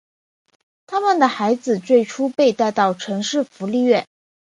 [0.87, 4.07] 他们的孩子最初被带到城市福利院。